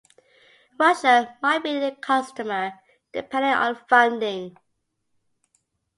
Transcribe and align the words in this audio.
Russia 0.79 1.37
might 1.43 1.61
be 1.63 1.75
a 1.77 1.95
customer, 1.95 2.73
depending 3.13 3.53
on 3.53 3.75
funding. 3.87 4.57